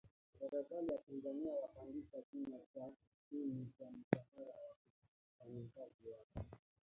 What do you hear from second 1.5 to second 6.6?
yapandisha kima cha chini cha mshahara wa wafanyakazi wake